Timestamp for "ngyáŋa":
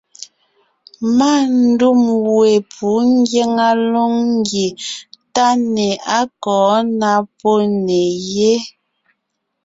3.13-3.69